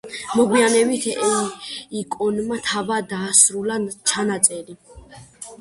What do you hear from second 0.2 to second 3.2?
მოგვიანებით ეიკონმა თავად